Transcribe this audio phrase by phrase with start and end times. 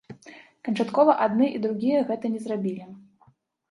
[0.69, 2.93] Канчаткова адны і другія гэта не зрабілі.